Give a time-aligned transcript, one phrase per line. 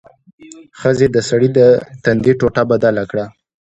[0.79, 1.59] ښځې د سړي د
[2.03, 3.25] تندي ټوټه بدله کړه.